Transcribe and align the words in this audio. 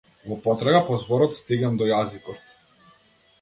Во 0.29 0.35
потрага 0.45 0.79
по 0.87 0.97
зборот 1.03 1.37
стигам 1.41 1.77
до 1.83 1.91
јазикот. 1.91 2.51